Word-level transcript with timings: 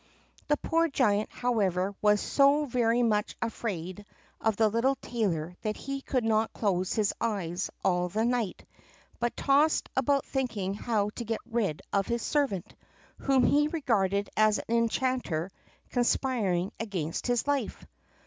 The 0.47 0.57
poor 0.57 0.87
giant, 0.87 1.29
however, 1.31 1.93
was 2.01 2.21
so 2.21 2.65
very 2.65 3.03
much 3.03 3.35
afraid 3.39 4.03
of 4.39 4.55
the 4.57 4.67
little 4.67 4.95
tailor 4.95 5.53
that 5.61 5.77
he 5.77 6.01
could 6.01 6.23
not 6.23 6.51
close 6.53 6.93
his 6.95 7.13
eyes 7.21 7.69
all 7.85 8.09
the 8.09 8.25
night, 8.25 8.65
but 9.19 9.37
tossed 9.37 9.89
about 9.95 10.25
thinking 10.25 10.73
how 10.73 11.11
to 11.11 11.23
get 11.23 11.39
rid 11.45 11.83
of 11.93 12.07
his 12.07 12.23
servant, 12.23 12.73
whom 13.19 13.43
he 13.43 13.67
regarded 13.67 14.27
as 14.35 14.57
an 14.57 14.75
enchanter 14.75 15.51
conspiring 15.91 16.71
against 16.79 17.27
his 17.27 17.45
life. 17.45 17.85